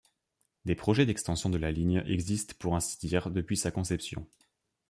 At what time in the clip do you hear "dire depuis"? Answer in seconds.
3.05-3.55